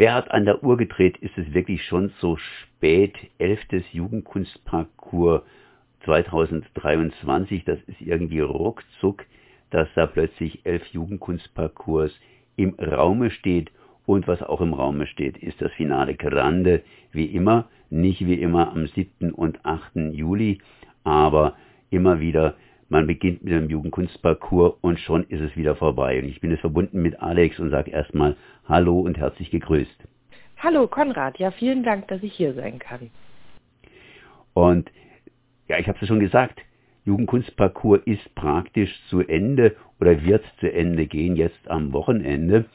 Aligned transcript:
Wer 0.00 0.14
hat 0.14 0.30
an 0.30 0.46
der 0.46 0.64
Uhr 0.64 0.78
gedreht? 0.78 1.18
Ist 1.18 1.36
es 1.36 1.52
wirklich 1.52 1.84
schon 1.84 2.10
so 2.22 2.38
spät? 2.38 3.18
Elftes 3.36 3.84
Jugendkunstparcours 3.92 5.42
2023. 6.06 7.66
Das 7.66 7.78
ist 7.86 8.00
irgendwie 8.00 8.40
ruckzuck, 8.40 9.26
dass 9.68 9.88
da 9.94 10.06
plötzlich 10.06 10.64
elf 10.64 10.86
Jugendkunstparcours 10.86 12.18
im 12.56 12.76
Raume 12.80 13.30
steht. 13.30 13.70
Und 14.06 14.26
was 14.26 14.42
auch 14.42 14.62
im 14.62 14.72
Raume 14.72 15.06
steht, 15.06 15.36
ist 15.36 15.60
das 15.60 15.70
Finale 15.72 16.14
Grande, 16.14 16.80
wie 17.12 17.26
immer, 17.26 17.68
nicht 17.90 18.24
wie 18.26 18.40
immer 18.40 18.72
am 18.72 18.86
7. 18.86 19.32
und 19.32 19.62
8. 19.66 19.96
Juli, 20.12 20.62
aber 21.04 21.56
immer 21.90 22.20
wieder 22.20 22.54
man 22.90 23.06
beginnt 23.06 23.44
mit 23.44 23.54
einem 23.54 23.70
Jugendkunstparcours 23.70 24.74
und 24.80 24.98
schon 24.98 25.24
ist 25.28 25.40
es 25.40 25.56
wieder 25.56 25.76
vorbei. 25.76 26.18
Und 26.18 26.28
ich 26.28 26.40
bin 26.40 26.50
jetzt 26.50 26.60
verbunden 26.60 27.00
mit 27.00 27.20
Alex 27.22 27.58
und 27.58 27.70
sage 27.70 27.92
erstmal 27.92 28.36
Hallo 28.68 29.00
und 29.00 29.16
herzlich 29.16 29.50
gegrüßt. 29.50 30.08
Hallo 30.58 30.88
Konrad, 30.88 31.38
ja 31.38 31.52
vielen 31.52 31.84
Dank, 31.84 32.08
dass 32.08 32.22
ich 32.22 32.34
hier 32.34 32.52
sein 32.52 32.80
kann. 32.80 33.10
Und 34.54 34.90
ja, 35.68 35.78
ich 35.78 35.86
habe 35.86 35.96
es 35.96 36.02
ja 36.02 36.08
schon 36.08 36.20
gesagt, 36.20 36.60
Jugendkunstparcours 37.04 38.02
ist 38.04 38.34
praktisch 38.34 38.92
zu 39.08 39.20
Ende 39.20 39.76
oder 40.00 40.22
wird 40.22 40.44
zu 40.58 40.70
Ende 40.70 41.06
gehen 41.06 41.36
jetzt 41.36 41.70
am 41.70 41.92
Wochenende. 41.92 42.66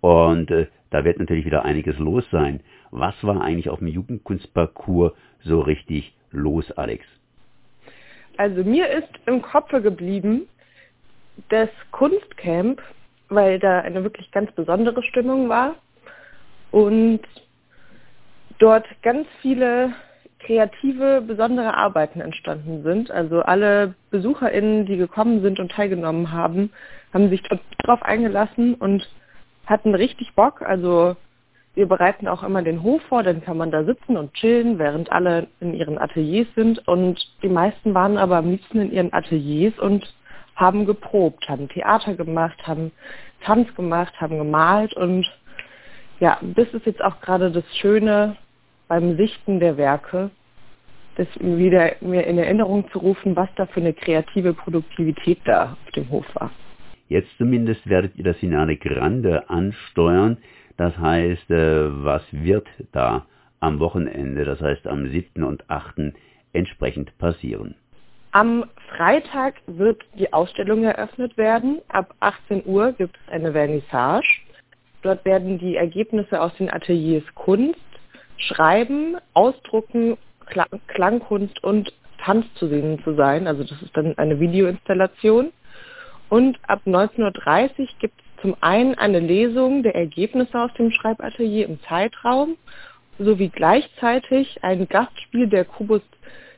Und 0.00 0.50
äh, 0.50 0.66
da 0.90 1.04
wird 1.04 1.20
natürlich 1.20 1.46
wieder 1.46 1.64
einiges 1.64 1.96
los 1.98 2.24
sein. 2.32 2.60
Was 2.90 3.14
war 3.22 3.40
eigentlich 3.40 3.70
auf 3.70 3.78
dem 3.78 3.88
Jugendkunstparcours 3.88 5.12
so 5.44 5.60
richtig 5.60 6.12
los, 6.32 6.70
Alex? 6.72 7.06
Also 8.40 8.64
mir 8.64 8.88
ist 8.88 9.10
im 9.26 9.42
Kopfe 9.42 9.82
geblieben 9.82 10.48
das 11.50 11.68
Kunstcamp, 11.90 12.80
weil 13.28 13.58
da 13.58 13.80
eine 13.80 14.02
wirklich 14.02 14.30
ganz 14.30 14.50
besondere 14.52 15.02
Stimmung 15.02 15.50
war 15.50 15.74
und 16.70 17.20
dort 18.58 18.86
ganz 19.02 19.28
viele 19.42 19.92
kreative, 20.38 21.20
besondere 21.20 21.74
Arbeiten 21.74 22.22
entstanden 22.22 22.82
sind. 22.82 23.10
Also 23.10 23.42
alle 23.42 23.92
BesucherInnen, 24.10 24.86
die 24.86 24.96
gekommen 24.96 25.42
sind 25.42 25.60
und 25.60 25.70
teilgenommen 25.70 26.32
haben, 26.32 26.72
haben 27.12 27.28
sich 27.28 27.42
darauf 27.82 28.02
eingelassen 28.02 28.74
und 28.74 29.06
hatten 29.66 29.94
richtig 29.94 30.34
Bock. 30.34 30.62
Also 30.62 31.14
wir 31.74 31.86
bereiten 31.86 32.26
auch 32.26 32.42
immer 32.42 32.62
den 32.62 32.82
Hof 32.82 33.00
vor, 33.02 33.22
dann 33.22 33.42
kann 33.42 33.56
man 33.56 33.70
da 33.70 33.84
sitzen 33.84 34.16
und 34.16 34.34
chillen, 34.34 34.78
während 34.78 35.12
alle 35.12 35.46
in 35.60 35.72
ihren 35.74 35.98
Ateliers 35.98 36.48
sind. 36.56 36.86
Und 36.88 37.20
die 37.42 37.48
meisten 37.48 37.94
waren 37.94 38.18
aber 38.18 38.38
am 38.38 38.50
liebsten 38.50 38.80
in 38.80 38.92
ihren 38.92 39.12
Ateliers 39.12 39.78
und 39.78 40.12
haben 40.56 40.84
geprobt, 40.84 41.48
haben 41.48 41.68
Theater 41.68 42.14
gemacht, 42.14 42.58
haben 42.66 42.90
Tanz 43.42 43.72
gemacht, 43.76 44.12
haben 44.20 44.38
gemalt. 44.38 44.94
Und 44.94 45.26
ja, 46.18 46.38
das 46.42 46.68
ist 46.74 46.86
jetzt 46.86 47.02
auch 47.02 47.20
gerade 47.20 47.50
das 47.50 47.64
Schöne 47.78 48.36
beim 48.88 49.16
Sichten 49.16 49.60
der 49.60 49.76
Werke, 49.76 50.30
das 51.16 51.28
wieder 51.38 51.92
mir 52.00 52.26
in 52.26 52.38
Erinnerung 52.38 52.90
zu 52.90 52.98
rufen, 52.98 53.36
was 53.36 53.48
da 53.56 53.66
für 53.66 53.80
eine 53.80 53.92
kreative 53.92 54.54
Produktivität 54.54 55.38
da 55.44 55.76
auf 55.84 55.92
dem 55.92 56.10
Hof 56.10 56.26
war. 56.34 56.50
Jetzt 57.08 57.30
zumindest 57.38 57.88
werdet 57.88 58.16
ihr 58.16 58.24
das 58.24 58.36
Finale 58.36 58.76
Grande 58.76 59.48
ansteuern. 59.48 60.38
Das 60.80 60.96
heißt, 60.96 61.50
äh, 61.50 62.04
was 62.04 62.22
wird 62.32 62.66
da 62.92 63.26
am 63.60 63.80
Wochenende, 63.80 64.46
das 64.46 64.62
heißt 64.62 64.86
am 64.86 65.10
7. 65.10 65.44
und 65.44 65.68
8. 65.68 66.14
entsprechend 66.54 67.18
passieren? 67.18 67.74
Am 68.32 68.64
Freitag 68.88 69.56
wird 69.66 70.02
die 70.18 70.32
Ausstellung 70.32 70.82
eröffnet 70.84 71.36
werden. 71.36 71.82
Ab 71.88 72.14
18 72.20 72.62
Uhr 72.64 72.92
gibt 72.92 73.14
es 73.14 73.30
eine 73.30 73.52
Vernissage. 73.52 74.40
Dort 75.02 75.22
werden 75.26 75.58
die 75.58 75.76
Ergebnisse 75.76 76.40
aus 76.40 76.54
den 76.54 76.72
Ateliers 76.72 77.24
Kunst, 77.34 77.78
Schreiben, 78.38 79.18
Ausdrucken, 79.34 80.16
Klangkunst 80.86 81.62
und 81.62 81.92
Tanz 82.24 82.46
zu 82.54 82.68
sehen 82.68 83.02
zu 83.04 83.14
sein. 83.16 83.46
Also 83.46 83.64
das 83.64 83.82
ist 83.82 83.94
dann 83.94 84.16
eine 84.16 84.40
Videoinstallation. 84.40 85.52
Und 86.30 86.58
ab 86.68 86.80
19.30 86.86 87.80
Uhr 87.80 87.86
gibt 87.98 88.18
es 88.18 88.29
zum 88.42 88.56
einen 88.60 88.94
eine 88.96 89.20
Lesung 89.20 89.82
der 89.82 89.94
Ergebnisse 89.94 90.58
aus 90.58 90.72
dem 90.74 90.90
Schreibatelier 90.90 91.66
im 91.66 91.80
Zeitraum 91.82 92.56
sowie 93.18 93.48
gleichzeitig 93.48 94.62
ein 94.62 94.88
Gastspiel 94.88 95.46
der 95.48 95.64
Kubus 95.64 96.02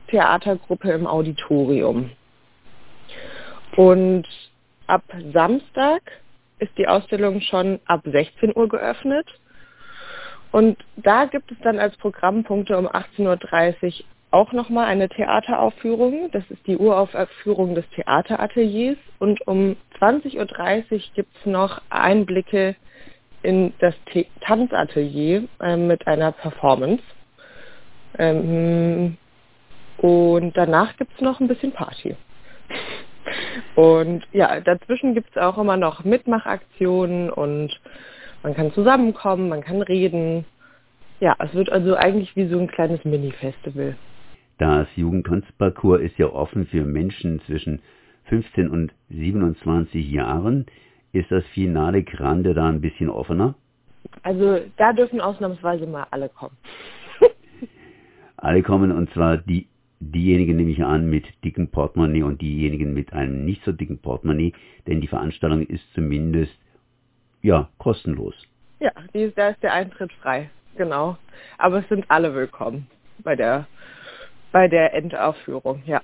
Theatergruppe 0.09 0.93
im 0.93 1.07
Auditorium. 1.07 2.11
Und 3.77 4.27
ab 4.87 5.03
Samstag 5.33 6.03
ist 6.59 6.77
die 6.77 6.87
Ausstellung 6.87 7.41
schon 7.41 7.81
ab 7.87 8.03
16 8.05 8.55
Uhr 8.55 8.69
geöffnet. 8.69 9.27
Und 10.53 10.77
da 10.97 11.25
gibt 11.25 11.51
es 11.51 11.59
dann 11.63 11.79
als 11.79 11.97
Programmpunkte 11.97 12.77
um 12.77 12.87
18.30 12.87 13.85
Uhr 13.85 14.07
auch 14.33 14.53
nochmal 14.53 14.87
eine 14.87 15.09
Theateraufführung. 15.09 16.31
Das 16.33 16.43
ist 16.51 16.67
die 16.67 16.77
Uraufführung 16.77 17.75
des 17.75 17.89
Theaterateliers. 17.91 18.97
Und 19.19 19.47
um 19.47 19.77
20.30 20.01 20.93
Uhr 20.93 21.01
gibt 21.15 21.37
es 21.37 21.47
noch 21.47 21.81
Einblicke 21.91 22.75
in 23.43 23.73
das 23.79 23.95
T 24.07 24.27
Tanzatelier 24.41 25.45
äh, 25.61 25.77
mit 25.77 26.07
einer 26.07 26.33
Performance. 26.33 27.03
Ähm, 28.19 29.17
und 29.99 30.57
danach 30.57 30.97
gibt 30.97 31.13
es 31.15 31.21
noch 31.21 31.41
ein 31.41 31.49
bisschen 31.49 31.73
Party. 31.73 32.17
Und 33.77 34.25
ja, 34.33 34.61
dazwischen 34.61 35.15
gibt 35.15 35.31
es 35.31 35.43
auch 35.43 35.59
immer 35.59 35.77
noch 35.77 36.05
Mitmachaktionen 36.05 37.31
und 37.31 37.71
man 38.43 38.55
kann 38.55 38.73
zusammenkommen, 38.73 39.49
man 39.49 39.63
kann 39.63 39.83
reden. 39.83 40.45
Ja, 41.21 41.37
es 41.39 41.55
wird 41.55 41.71
also 41.71 41.95
eigentlich 41.95 42.35
wie 42.35 42.49
so 42.49 42.59
ein 42.59 42.67
kleines 42.67 43.05
Mini-Festival. 43.05 43.97
Das 44.63 44.87
Jugendtanzparcours 44.95 46.01
ist 46.03 46.19
ja 46.19 46.27
offen 46.27 46.69
für 46.69 46.85
Menschen 46.85 47.41
zwischen 47.47 47.83
15 48.27 48.71
und 48.71 48.93
27 49.09 50.09
Jahren. 50.09 50.67
Ist 51.13 51.33
das 51.33 51.45
Finale 51.47 52.05
Grande 52.05 52.55
da 52.55 52.69
ein 52.69 52.81
bisschen 52.81 53.11
offener? 53.11 53.57
Also 54.23 54.61
da 54.77 54.93
dürfen 54.93 55.21
ausnahmsweise 55.21 55.89
mal 55.89 56.07
alle 56.13 56.29
kommen. 56.29 56.57
alle 58.37 58.63
kommen 58.63 58.93
und 58.93 59.11
zwar 59.11 59.39
die, 59.39 59.67
diejenigen 59.99 60.59
nehme 60.59 60.71
ich 60.71 60.85
an 60.85 61.11
mit 61.11 61.25
dicken 61.43 61.73
Portemonnaie 61.73 62.23
und 62.23 62.41
diejenigen 62.41 62.95
mit 62.95 63.13
einem 63.13 63.45
nicht 63.45 63.65
so 63.65 63.73
dicken 63.73 63.99
Portemonnaie, 63.99 64.53
denn 64.87 65.01
die 65.01 65.09
Veranstaltung 65.09 65.67
ist 65.67 65.83
zumindest 65.93 66.57
ja 67.43 67.69
kostenlos. 67.79 68.37
Ja, 68.79 68.93
die, 69.13 69.33
da 69.35 69.49
ist 69.49 69.63
der 69.65 69.73
Eintritt 69.73 70.13
frei, 70.13 70.51
genau. 70.77 71.19
Aber 71.59 71.81
es 71.81 71.89
sind 71.89 72.05
alle 72.07 72.33
willkommen 72.33 72.87
bei 73.25 73.35
der 73.35 73.67
bei 74.53 74.69
der 74.69 74.95
Endaufführung, 74.95 75.83
ja. 75.87 76.01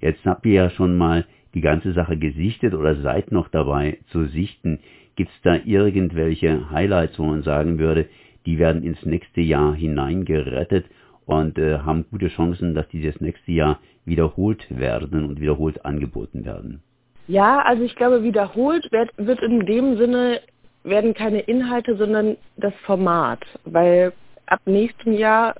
Jetzt 0.00 0.24
habt 0.24 0.44
ihr 0.46 0.54
ja 0.54 0.70
schon 0.70 0.96
mal 0.96 1.24
die 1.54 1.60
ganze 1.60 1.92
Sache 1.92 2.16
gesichtet 2.16 2.74
oder 2.74 2.96
seid 2.96 3.32
noch 3.32 3.48
dabei 3.48 3.98
zu 4.10 4.26
sichten. 4.26 4.80
Gibt 5.16 5.30
es 5.30 5.42
da 5.42 5.56
irgendwelche 5.64 6.70
Highlights, 6.70 7.18
wo 7.18 7.24
man 7.24 7.42
sagen 7.42 7.78
würde, 7.78 8.08
die 8.46 8.58
werden 8.58 8.82
ins 8.82 9.04
nächste 9.04 9.40
Jahr 9.40 9.74
hineingerettet 9.74 10.86
und 11.26 11.58
äh, 11.58 11.78
haben 11.78 12.06
gute 12.10 12.28
Chancen, 12.28 12.74
dass 12.74 12.88
dieses 12.88 13.20
nächste 13.20 13.52
Jahr 13.52 13.80
wiederholt 14.04 14.66
werden 14.70 15.24
und 15.24 15.40
wiederholt 15.40 15.84
angeboten 15.84 16.44
werden? 16.44 16.82
Ja, 17.28 17.62
also 17.62 17.82
ich 17.84 17.94
glaube, 17.94 18.22
wiederholt 18.22 18.90
wird, 18.90 19.10
wird 19.16 19.40
in 19.42 19.66
dem 19.66 19.96
Sinne 19.96 20.40
werden 20.82 21.14
keine 21.14 21.40
Inhalte, 21.40 21.96
sondern 21.96 22.36
das 22.56 22.72
Format, 22.86 23.40
weil 23.64 24.12
ab 24.46 24.60
nächstem 24.64 25.12
Jahr 25.12 25.54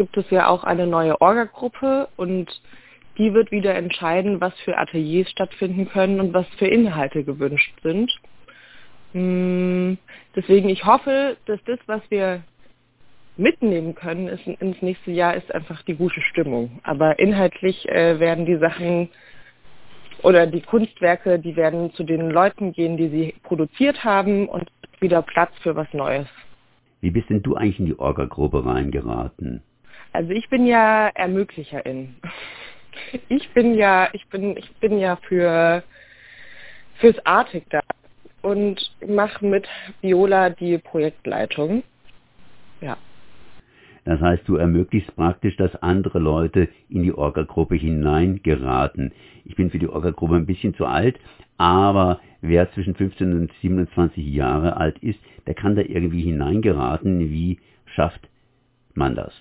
gibt 0.00 0.16
es 0.16 0.30
ja 0.30 0.48
auch 0.48 0.64
eine 0.64 0.86
neue 0.86 1.20
Orga-Gruppe 1.20 2.08
und 2.16 2.48
die 3.18 3.34
wird 3.34 3.50
wieder 3.50 3.74
entscheiden, 3.74 4.40
was 4.40 4.58
für 4.60 4.78
Ateliers 4.78 5.30
stattfinden 5.30 5.90
können 5.90 6.20
und 6.20 6.32
was 6.32 6.46
für 6.56 6.66
Inhalte 6.66 7.22
gewünscht 7.22 7.74
sind. 7.82 8.10
Hm, 9.12 9.98
deswegen, 10.34 10.70
ich 10.70 10.86
hoffe, 10.86 11.36
dass 11.44 11.62
das, 11.66 11.78
was 11.84 12.00
wir 12.08 12.42
mitnehmen 13.36 13.94
können 13.94 14.26
ist, 14.28 14.46
ins 14.46 14.80
nächste 14.80 15.10
Jahr, 15.10 15.34
ist 15.34 15.54
einfach 15.54 15.82
die 15.82 15.96
gute 15.96 16.22
Stimmung. 16.22 16.80
Aber 16.82 17.18
inhaltlich 17.18 17.86
äh, 17.90 18.18
werden 18.18 18.46
die 18.46 18.56
Sachen 18.56 19.10
oder 20.22 20.46
die 20.46 20.62
Kunstwerke, 20.62 21.38
die 21.38 21.56
werden 21.56 21.92
zu 21.92 22.04
den 22.04 22.30
Leuten 22.30 22.72
gehen, 22.72 22.96
die 22.96 23.10
sie 23.10 23.34
produziert 23.42 24.02
haben 24.02 24.48
und 24.48 24.70
wieder 24.98 25.20
Platz 25.20 25.52
für 25.62 25.76
was 25.76 25.92
Neues. 25.92 26.26
Wie 27.02 27.10
bist 27.10 27.28
denn 27.28 27.42
du 27.42 27.54
eigentlich 27.54 27.80
in 27.80 27.84
die 27.84 27.98
Orga-Gruppe 27.98 28.64
reingeraten? 28.64 29.62
Also 30.12 30.30
ich 30.32 30.48
bin 30.48 30.66
ja 30.66 31.08
Ermöglicherin. 31.08 32.16
Ich 33.28 33.48
bin 33.50 33.74
ja, 33.74 34.08
ich 34.12 34.26
bin, 34.28 34.56
ich 34.56 34.70
bin 34.76 34.98
ja 34.98 35.16
für 35.16 35.82
fürs 37.00 37.24
Artig 37.24 37.64
da 37.70 37.80
und 38.42 38.94
mache 39.06 39.44
mit 39.44 39.66
Viola 40.00 40.50
die 40.50 40.78
Projektleitung. 40.78 41.82
Ja. 42.80 42.96
Das 44.04 44.20
heißt, 44.20 44.48
du 44.48 44.56
ermöglichst 44.56 45.14
praktisch, 45.16 45.56
dass 45.56 45.74
andere 45.82 46.18
Leute 46.18 46.68
in 46.88 47.02
die 47.02 47.12
Orga-Gruppe 47.12 47.76
hineingeraten. 47.76 49.12
Ich 49.44 49.56
bin 49.56 49.70
für 49.70 49.78
die 49.78 49.88
Orga-Gruppe 49.88 50.36
ein 50.36 50.46
bisschen 50.46 50.74
zu 50.74 50.86
alt, 50.86 51.18
aber 51.58 52.20
wer 52.40 52.70
zwischen 52.72 52.94
15 52.94 53.32
und 53.32 53.52
27 53.60 54.24
Jahre 54.24 54.76
alt 54.76 54.98
ist, 54.98 55.20
der 55.46 55.54
kann 55.54 55.76
da 55.76 55.82
irgendwie 55.82 56.22
hineingeraten. 56.22 57.30
Wie 57.30 57.58
schafft 57.84 58.28
man 58.94 59.14
das? 59.14 59.34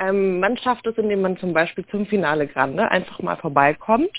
Ähm, 0.00 0.40
man 0.40 0.56
schafft 0.56 0.86
es, 0.86 0.96
indem 0.96 1.22
man 1.22 1.36
zum 1.38 1.52
Beispiel 1.52 1.84
zum 1.86 2.06
Finale 2.06 2.46
Grande 2.46 2.90
einfach 2.90 3.20
mal 3.20 3.36
vorbeikommt 3.36 4.10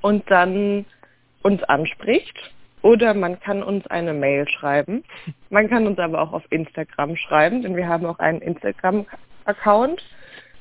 und 0.00 0.28
dann 0.30 0.86
uns 1.42 1.62
anspricht. 1.64 2.36
Oder 2.82 3.12
man 3.12 3.40
kann 3.40 3.62
uns 3.62 3.86
eine 3.88 4.14
Mail 4.14 4.48
schreiben. 4.48 5.02
Man 5.50 5.68
kann 5.68 5.86
uns 5.86 5.98
aber 5.98 6.22
auch 6.22 6.32
auf 6.32 6.44
Instagram 6.50 7.16
schreiben, 7.16 7.62
denn 7.62 7.76
wir 7.76 7.88
haben 7.88 8.06
auch 8.06 8.18
einen 8.20 8.40
Instagram-Account. 8.40 10.02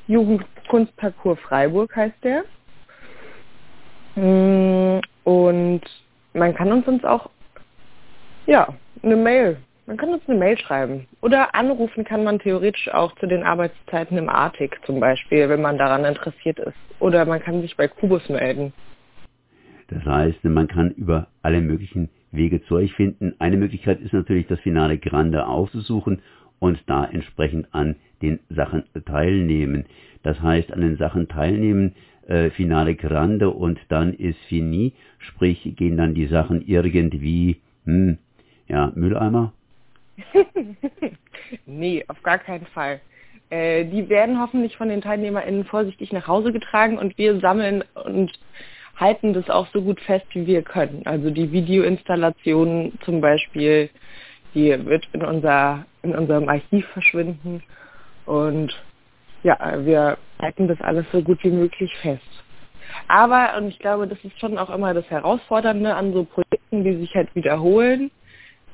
Jugendkunstparcours 0.08 1.40
Freiburg 1.42 1.96
heißt 1.96 2.24
der. 2.24 2.44
Mm, 4.16 5.02
und 5.24 5.82
man 6.34 6.56
kann 6.56 6.72
uns, 6.72 6.88
uns 6.88 7.04
auch, 7.04 7.30
ja, 8.48 8.74
eine 9.04 9.16
Mail 9.16 9.58
man 9.88 9.96
kann 9.96 10.10
uns 10.10 10.22
eine 10.28 10.38
Mail 10.38 10.58
schreiben. 10.58 11.08
Oder 11.22 11.56
anrufen 11.56 12.04
kann 12.04 12.24
man 12.24 12.40
theoretisch 12.40 12.90
auch 12.94 13.16
zu 13.16 13.26
den 13.26 13.44
Arbeitszeiten 13.44 14.18
im 14.18 14.30
Arctic 14.30 14.80
zum 14.86 15.00
Beispiel, 15.00 15.50
wenn 15.50 15.62
man 15.62 15.78
daran 15.78 16.04
interessiert 16.06 16.60
ist. 16.60 16.76
Oder 17.00 17.26
man 17.26 17.40
kann 17.40 17.62
sich 17.62 17.76
bei 17.78 17.88
Kubus 17.88 18.28
melden. 18.30 18.74
Das 19.88 20.04
heißt, 20.04 20.44
man 20.44 20.68
kann 20.68 20.92
über 20.92 21.28
alle 21.42 21.62
möglichen 21.62 22.10
Wege 22.32 22.62
zu 22.66 22.76
euch 22.76 22.94
finden. 22.94 23.34
Eine 23.40 23.56
Möglichkeit 23.56 24.02
ist 24.02 24.12
natürlich, 24.12 24.48
das 24.48 24.60
Finale 24.60 24.98
Grande 24.98 25.48
aufzusuchen 25.48 26.22
und 26.60 26.84
da 26.88 27.06
entsprechend 27.06 27.74
an 27.74 27.96
den 28.22 28.40
Sachen 28.50 28.84
teilnehmen. 29.06 29.86
Das 30.24 30.42
heißt, 30.42 30.74
an 30.74 30.82
den 30.82 30.98
Sachen 30.98 31.30
teilnehmen, 31.30 31.96
äh, 32.28 32.50
Finale 32.50 32.96
Grande 32.96 33.52
und 33.52 33.80
dann 33.88 34.14
ist 34.14 34.40
fini, 34.50 34.94
sprich 35.20 35.76
gehen 35.78 35.96
dann 35.96 36.14
die 36.14 36.28
Sachen 36.28 36.62
irgendwie, 36.68 37.62
hm, 37.86 38.18
ja, 38.68 38.92
Mülleimer, 38.96 39.54
nee, 41.66 42.04
auf 42.08 42.22
gar 42.24 42.40
keinen 42.40 42.66
Fall. 42.68 43.02
Äh, 43.50 43.86
die 43.86 44.10
werden 44.10 44.40
hoffentlich 44.40 44.76
von 44.76 44.90
den 44.90 45.02
TeilnehmerInnen 45.02 45.66
vorsichtig 45.66 46.12
nach 46.12 46.28
Hause 46.28 46.52
getragen 46.52 46.98
und 46.98 47.18
wir 47.18 47.40
sammeln 47.40 47.84
und 47.94 48.32
halten 48.98 49.34
das 49.34 49.50
auch 49.50 49.68
so 49.74 49.82
gut 49.82 50.02
fest, 50.02 50.26
wie 50.34 50.48
wir 50.48 50.64
können. 50.64 51.04
Also 51.06 51.30
die 51.30 51.52
Videoinstallation 51.52 52.94
zum 53.06 53.22
Beispiel, 53.22 53.90
die 54.54 54.70
wird 54.86 55.08
in, 55.14 55.24
unser, 55.24 55.86
in 56.02 56.16
unserem 56.16 56.50
Archiv 56.50 56.86
verschwinden 56.88 57.64
und 58.26 58.76
ja, 59.44 59.86
wir 59.86 60.18
halten 60.42 60.68
das 60.68 60.82
alles 60.82 61.06
so 61.12 61.22
gut 61.22 61.44
wie 61.44 61.52
möglich 61.52 61.96
fest. 62.02 62.22
Aber, 63.08 63.56
und 63.58 63.68
ich 63.68 63.80
glaube, 63.80 64.08
das 64.08 64.18
ist 64.24 64.40
schon 64.40 64.58
auch 64.58 64.70
immer 64.70 64.94
das 64.94 65.10
Herausfordernde 65.10 65.96
an 65.96 66.14
so 66.14 66.24
Projekten, 66.24 66.84
die 66.84 66.96
sich 66.98 67.14
halt 67.16 67.34
wiederholen, 67.36 68.12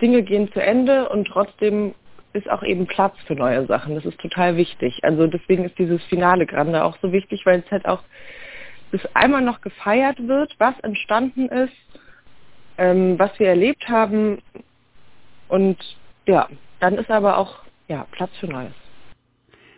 Dinge 0.04 0.22
gehen 0.22 0.52
zu 0.52 0.62
Ende 0.62 1.08
und 1.08 1.30
trotzdem 1.30 1.96
ist 2.34 2.50
auch 2.50 2.62
eben 2.62 2.88
Platz 2.88 3.16
für 3.26 3.36
neue 3.36 3.66
Sachen. 3.68 3.96
Das 3.96 4.04
ist 4.04 4.20
total 4.20 4.58
wichtig. 4.58 5.00
Also 5.04 5.28
deswegen 5.28 5.64
ist 5.64 5.80
dieses 5.80 6.04
Finale 6.06 6.46
Grande 6.46 6.84
auch 6.84 6.98
so 7.02 7.14
wichtig, 7.14 7.46
weil 7.46 7.60
es 7.66 7.72
halt 7.72 7.86
auch 7.86 8.04
bis 8.92 9.02
einmal 9.14 9.42
noch 9.42 9.62
gefeiert 9.62 10.28
wird, 10.28 10.54
was 10.60 10.78
entstanden 10.82 11.48
ist, 11.48 11.74
ähm, 12.78 13.18
was 13.18 13.40
wir 13.40 13.48
erlebt 13.48 13.88
haben. 13.88 14.40
Und 15.48 15.78
ja, 16.28 16.50
dann 16.82 16.96
ist 16.96 17.10
aber 17.10 17.38
auch 17.38 17.60
ja, 17.88 18.06
Platz 18.12 18.32
für 18.42 18.48
Neues. 18.48 18.74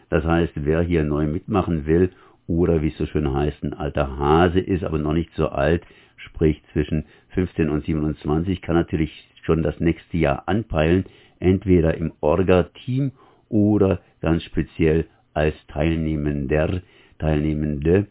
Das 0.10 0.24
heißt, 0.24 0.54
wer 0.56 0.82
hier 0.82 1.04
neu 1.04 1.28
mitmachen 1.28 1.86
will 1.86 2.12
oder 2.48 2.82
wie 2.82 2.88
es 2.88 2.98
so 2.98 3.06
schön 3.06 3.32
heißt, 3.32 3.64
ein 3.64 3.74
alter 3.74 4.18
Hase 4.18 4.60
ist, 4.60 4.84
aber 4.84 4.98
noch 4.98 5.14
nicht 5.14 5.34
so 5.36 5.50
alt, 5.50 5.84
sprich 6.18 6.64
zwischen 6.74 7.06
15 7.30 7.70
und 7.70 7.86
27, 7.86 8.62
kann 8.62 8.76
natürlich 8.76 9.28
schon 9.46 9.64
das 9.64 9.80
nächste 9.80 10.18
Jahr 10.18 10.44
anpeilen, 10.48 11.06
entweder 11.40 11.96
im 11.96 12.12
Orga-Team 12.22 13.12
oder 13.50 14.02
ganz 14.22 14.44
speziell 14.44 15.06
als 15.34 15.56
Teilnehmender, 15.68 16.82
Teilnehmende 17.20 18.08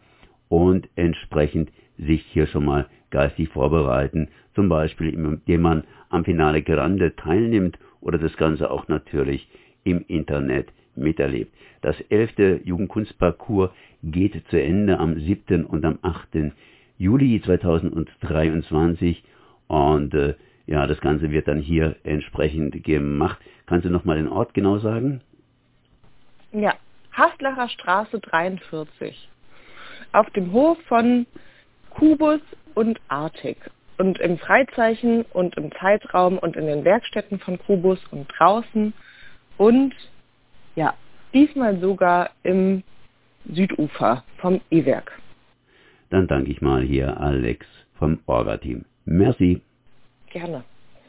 und 0.48 0.88
entsprechend 0.94 1.70
sich 1.98 2.22
hier 2.32 2.46
schon 2.46 2.64
mal 2.64 2.86
geistig 3.10 3.48
vorbereiten, 3.48 4.28
zum 4.54 4.68
Beispiel 4.68 5.14
indem 5.14 5.62
man 5.62 5.84
am 6.08 6.24
Finale 6.24 6.62
Grande 6.62 7.14
teilnimmt 7.16 7.78
oder 8.00 8.18
das 8.18 8.36
Ganze 8.36 8.70
auch 8.70 8.88
natürlich 8.88 9.48
im 9.84 10.04
Internet 10.08 10.72
miterlebt. 10.96 11.52
Das 11.80 12.00
elfte 12.08 12.60
Jugendkunstparcours 12.64 13.70
geht 14.02 14.42
zu 14.48 14.60
Ende 14.60 14.98
am 14.98 15.18
7. 15.18 15.64
und 15.64 15.84
am 15.84 15.98
8. 16.02 16.52
Juli 16.98 17.42
2023 17.42 19.24
und 19.66 20.14
äh, 20.14 20.34
ja, 20.66 20.86
das 20.86 21.00
Ganze 21.00 21.30
wird 21.30 21.48
dann 21.48 21.60
hier 21.60 21.96
entsprechend 22.04 22.82
gemacht. 22.84 23.38
Kannst 23.66 23.84
du 23.84 23.90
nochmal 23.90 24.16
den 24.16 24.28
Ort 24.28 24.54
genau 24.54 24.78
sagen? 24.78 25.20
Ja, 26.52 26.74
Haslacher 27.12 27.68
Straße 27.68 28.20
43. 28.20 29.28
Auf 30.12 30.30
dem 30.30 30.52
Hof 30.52 30.78
von 30.88 31.26
Kubus 31.90 32.40
und 32.74 33.00
Artig. 33.08 33.56
Und 33.98 34.18
im 34.18 34.38
Freizeichen 34.38 35.22
und 35.32 35.56
im 35.56 35.70
Zeitraum 35.72 36.38
und 36.38 36.56
in 36.56 36.66
den 36.66 36.84
Werkstätten 36.84 37.38
von 37.38 37.58
Kubus 37.58 38.00
und 38.10 38.26
draußen. 38.28 38.92
Und 39.56 39.94
ja, 40.74 40.94
diesmal 41.32 41.78
sogar 41.78 42.30
im 42.42 42.82
Südufer 43.44 44.24
vom 44.38 44.60
E-Werk. 44.70 45.12
Dann 46.10 46.26
danke 46.26 46.50
ich 46.50 46.60
mal 46.60 46.82
hier 46.82 47.20
Alex 47.20 47.66
vom 47.98 48.18
Orga-Team. 48.26 48.84
Merci. 49.04 49.60
Gerne. 50.34 50.64